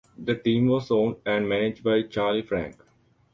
The 0.17 0.33
team 0.33 0.67
was 0.69 0.89
owned 0.89 1.17
and 1.27 1.47
managed 1.47 1.83
by 1.83 2.01
Charlie 2.01 2.41
Frank. 2.41 2.81